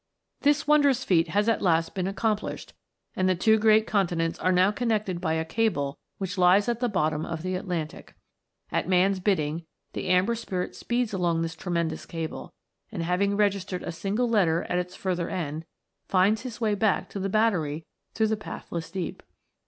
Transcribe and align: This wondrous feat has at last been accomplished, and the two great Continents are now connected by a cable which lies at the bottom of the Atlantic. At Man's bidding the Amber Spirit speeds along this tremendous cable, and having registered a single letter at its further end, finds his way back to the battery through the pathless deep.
This 0.39 0.65
wondrous 0.67 1.03
feat 1.05 1.27
has 1.27 1.47
at 1.47 1.61
last 1.61 1.93
been 1.93 2.07
accomplished, 2.07 2.73
and 3.15 3.29
the 3.29 3.35
two 3.35 3.59
great 3.59 3.85
Continents 3.85 4.39
are 4.39 4.51
now 4.51 4.71
connected 4.71 5.21
by 5.21 5.33
a 5.33 5.45
cable 5.45 5.99
which 6.17 6.39
lies 6.39 6.67
at 6.67 6.79
the 6.79 6.89
bottom 6.89 7.23
of 7.23 7.43
the 7.43 7.53
Atlantic. 7.53 8.15
At 8.71 8.87
Man's 8.89 9.19
bidding 9.19 9.63
the 9.93 10.07
Amber 10.07 10.33
Spirit 10.33 10.75
speeds 10.75 11.13
along 11.13 11.43
this 11.43 11.55
tremendous 11.55 12.07
cable, 12.07 12.51
and 12.91 13.03
having 13.03 13.37
registered 13.37 13.83
a 13.83 13.91
single 13.91 14.27
letter 14.27 14.63
at 14.63 14.79
its 14.79 14.95
further 14.95 15.29
end, 15.29 15.65
finds 16.07 16.41
his 16.41 16.59
way 16.59 16.73
back 16.73 17.07
to 17.11 17.19
the 17.19 17.29
battery 17.29 17.85
through 18.15 18.29
the 18.29 18.35
pathless 18.37 18.89
deep. 18.89 19.21